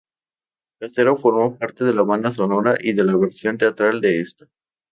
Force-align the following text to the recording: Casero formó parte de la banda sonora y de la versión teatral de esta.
Casero 0.79 1.15
formó 1.15 1.59
parte 1.59 1.83
de 1.83 1.93
la 1.93 2.01
banda 2.01 2.31
sonora 2.31 2.75
y 2.79 2.93
de 2.93 3.03
la 3.03 3.15
versión 3.15 3.59
teatral 3.59 4.01
de 4.01 4.19
esta. 4.19 4.47